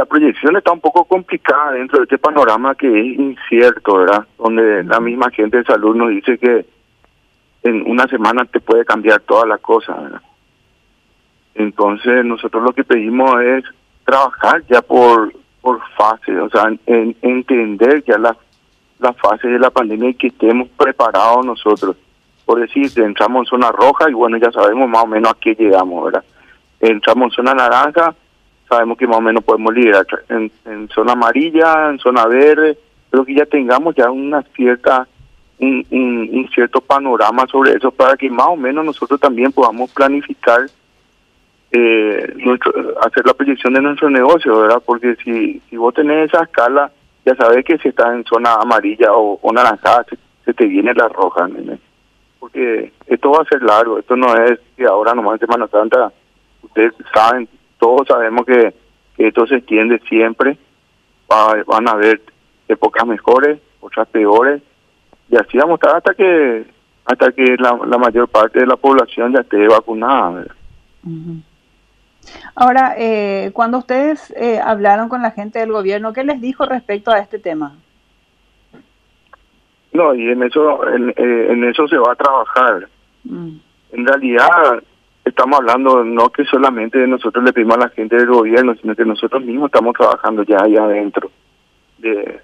[0.00, 4.26] la proyección está un poco complicada dentro de este panorama que es incierto, ¿verdad?
[4.38, 6.64] Donde la misma gente de salud nos dice que
[7.62, 10.22] en una semana te puede cambiar toda la cosa, ¿verdad?
[11.54, 13.64] Entonces nosotros lo que pedimos es
[14.06, 18.34] trabajar ya por por fase, o sea, en, entender ya la,
[19.00, 21.94] la fase de la pandemia y que estemos preparados nosotros.
[22.46, 25.54] Por decir, entramos en zona roja y bueno, ya sabemos más o menos a qué
[25.54, 26.24] llegamos, ¿verdad?
[26.80, 28.14] Entramos en zona naranja,
[28.70, 32.78] sabemos que más o menos podemos liderar en, zona amarilla, en zona verde,
[33.10, 35.06] pero que ya tengamos ya una cierta
[35.58, 40.60] un, cierto panorama sobre eso para que más o menos nosotros también podamos planificar
[41.72, 42.72] eh, nuestro,
[43.02, 44.82] hacer la proyección de nuestro negocio, ¿verdad?
[44.84, 46.90] Porque si, vos tenés esa escala,
[47.26, 50.06] ya sabes que si estás en zona amarilla o, o naranjada,
[50.44, 51.48] se, te viene la roja,
[52.38, 56.12] Porque esto va a ser largo, esto no es que ahora nomás en Semana Santa,
[56.62, 57.48] ustedes saben,
[57.80, 58.74] todos sabemos que,
[59.18, 60.56] esto se extiende siempre,
[61.28, 62.22] van a haber
[62.68, 64.62] épocas mejores, otras peores,
[65.28, 66.64] y así vamos a estar hasta que
[67.04, 70.46] hasta que la, la mayor parte de la población ya esté vacunada.
[72.54, 77.10] Ahora, eh, cuando ustedes eh, hablaron con la gente del gobierno, ¿qué les dijo respecto
[77.10, 77.76] a este tema?
[79.92, 82.88] No, y en eso en, eh, en eso se va a trabajar.
[83.24, 83.56] Mm.
[83.92, 84.82] En realidad
[85.30, 89.04] estamos hablando no que solamente nosotros le pedimos a la gente del gobierno, sino que
[89.04, 91.30] nosotros mismos estamos trabajando ya ahí adentro.
[91.98, 92.40] De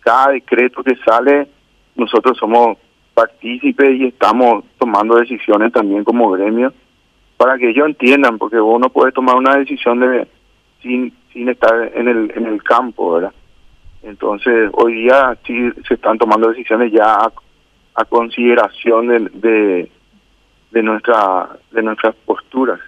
[0.00, 1.48] cada decreto que sale,
[1.94, 2.78] nosotros somos
[3.14, 6.72] partícipes y estamos tomando decisiones también como gremio
[7.36, 10.28] para que ellos entiendan, porque uno puede tomar una decisión de
[10.80, 13.32] sin sin estar en el en el campo, ¿verdad?
[14.02, 17.16] Entonces, hoy día sí se están tomando decisiones ya
[17.94, 19.90] a, consideración de, de,
[20.80, 22.80] nuestra de nuestras posturas.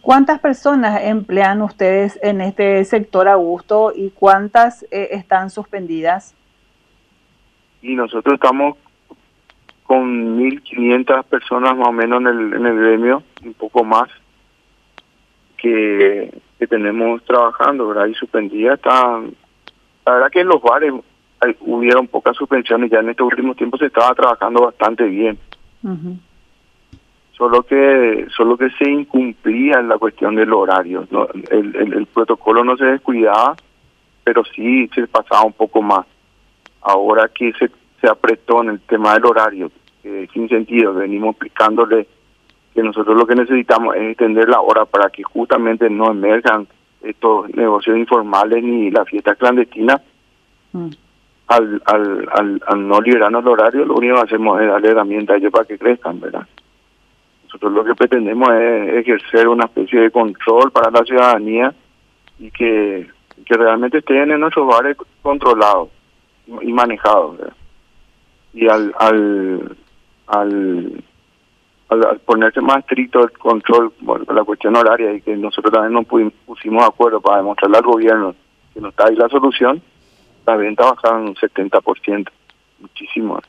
[0.00, 6.34] ¿Cuántas personas emplean ustedes en este sector Augusto y cuántas eh, están suspendidas?
[7.80, 8.76] Y nosotros estamos
[9.84, 14.08] con 1.500 personas más o menos en el, en el gremio, un poco más,
[15.56, 18.06] que, que tenemos trabajando, ¿verdad?
[18.06, 19.20] Y suspendida está...
[20.04, 20.92] La verdad que en los bares
[21.40, 25.38] hay, hubieron pocas suspensiones, ya en estos últimos tiempos se estaba trabajando bastante bien.
[27.32, 31.06] Solo que solo que se incumplía en la cuestión del horario.
[31.10, 31.26] ¿no?
[31.50, 33.56] El, el, el protocolo no se descuidaba,
[34.22, 36.06] pero sí se pasaba un poco más.
[36.80, 37.70] Ahora que se
[38.04, 39.70] se apretó en el tema del horario,
[40.02, 42.06] sin sentido, venimos explicándole
[42.74, 46.66] que nosotros lo que necesitamos es extender la hora para que justamente no emerjan
[47.02, 50.02] estos negocios informales ni la fiesta clandestina.
[50.72, 50.88] Mm.
[51.46, 55.38] Al, al, al, no liberarnos el horario, lo único que hacemos es darle herramientas a
[55.38, 56.46] ellos para que crezcan, ¿verdad?
[57.44, 61.74] Nosotros lo que pretendemos es ejercer una especie de control para la ciudadanía
[62.38, 63.08] y que,
[63.44, 65.90] que realmente estén en nuestros bares controlados
[66.62, 67.38] y manejados,
[68.54, 69.76] y al al,
[70.26, 71.04] al,
[71.88, 76.06] al, ponerse más estricto el control por la cuestión horaria y que nosotros también nos
[76.06, 78.34] pusimos de acuerdo para demostrarle al gobierno
[78.72, 79.80] que no está ahí la solución,
[80.46, 82.28] la venta bajaron un 70%,
[82.80, 83.40] muchísimo,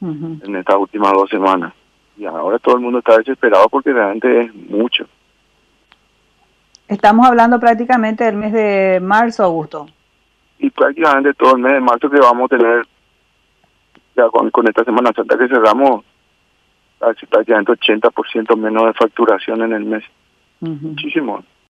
[0.00, 1.72] en estas últimas dos semanas.
[2.16, 5.06] Y ahora todo el mundo está desesperado porque realmente es mucho.
[6.88, 9.86] Estamos hablando prácticamente del mes de marzo, Augusto.
[10.58, 12.86] Y prácticamente todo el mes de marzo que vamos a tener
[14.28, 16.04] con, con esta Semana Santa que cerramos,
[16.98, 20.04] prácticamente 80% menos de facturación en el mes.
[20.60, 21.42] Muchísimo.